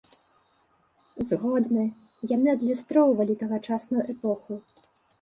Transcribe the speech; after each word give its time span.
Згодны, 1.29 1.85
яны 2.35 2.49
адлюстроўвалі 2.57 3.33
тагачасную 3.45 4.03
эпоху. 4.19 4.63